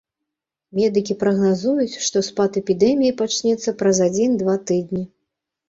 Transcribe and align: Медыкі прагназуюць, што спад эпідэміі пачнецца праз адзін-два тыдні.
Медыкі 0.79 1.13
прагназуюць, 1.23 1.99
што 2.07 2.17
спад 2.29 2.51
эпідэміі 2.63 3.13
пачнецца 3.21 3.77
праз 3.85 3.97
адзін-два 4.09 4.59
тыдні. 4.69 5.07